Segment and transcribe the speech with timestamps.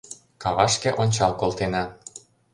[0.41, 1.83] Кавашке ончал колтена.